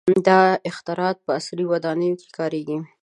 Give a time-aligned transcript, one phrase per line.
[0.27, 2.77] •دا اختراعات په عصري ودانیو کې کارېږي.